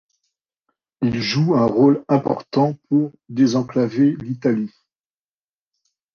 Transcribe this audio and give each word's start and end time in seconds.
Ils 1.03 1.21
jouent 1.21 1.53
un 1.53 1.67
rôle 1.67 2.03
important 2.09 2.73
pour 2.89 3.11
désenclaver 3.29 4.15
l’Italie. 4.19 4.73